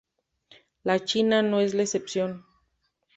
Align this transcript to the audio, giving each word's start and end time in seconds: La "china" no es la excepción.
La 0.83 0.97
"china" 0.97 1.43
no 1.43 1.59
es 1.61 1.75
la 1.75 1.83
excepción. 1.83 2.43